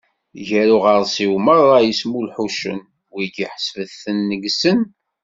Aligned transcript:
Gar 0.47 0.69
uɣersiw 0.75 1.33
meṛṛa 1.45 1.79
yesmulḥucen, 1.83 2.79
wigi 3.15 3.45
ḥesbet-ten 3.53 4.17
neǧsen. 4.29 4.79